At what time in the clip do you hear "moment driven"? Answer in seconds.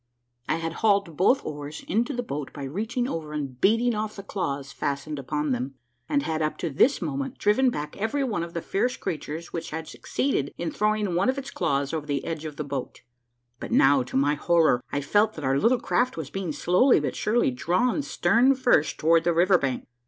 7.03-7.69